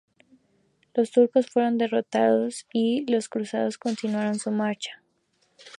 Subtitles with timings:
[0.95, 5.03] Los turcos fueron derrotados y los cruzados continuaron su marcha.